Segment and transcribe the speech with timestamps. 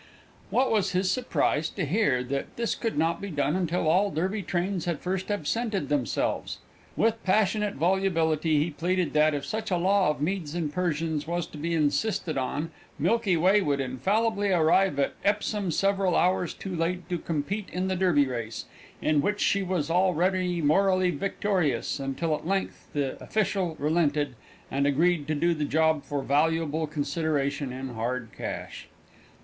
[0.49, 4.41] What was his surprise to hear that this could not be done until all Derby
[4.41, 6.57] trains had first absented themselves!
[6.97, 11.45] With passionate volubility he pleaded that, if such a law of Medes and Persians was
[11.45, 17.07] to be insisted on, Milky Way would infallibly arrive at Epsom several hours too late
[17.09, 18.65] to compete in the Derby race,
[19.03, 24.33] in which she was already morally victorious until at length the official relented,
[24.71, 28.87] and agreed to do the job for valuable consideration in hard cash.